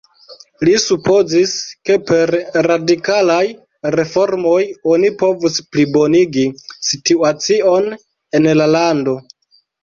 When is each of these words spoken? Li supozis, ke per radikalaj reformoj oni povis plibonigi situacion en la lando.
Li 0.67 0.71
supozis, 0.83 1.51
ke 1.89 1.97
per 2.11 2.31
radikalaj 2.67 3.43
reformoj 3.97 4.55
oni 4.95 5.11
povis 5.21 5.59
plibonigi 5.77 6.47
situacion 6.89 7.87
en 8.41 8.51
la 8.63 8.69
lando. 8.79 9.17